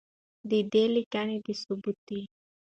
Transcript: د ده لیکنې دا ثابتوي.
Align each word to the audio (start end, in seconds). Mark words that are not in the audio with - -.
د 0.49 0.51
ده 0.71 0.83
لیکنې 0.95 1.37
دا 1.45 1.53
ثابتوي. 1.61 2.21